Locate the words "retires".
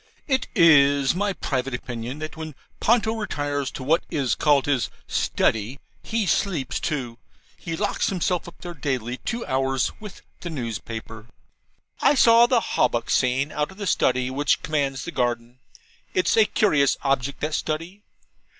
3.13-3.69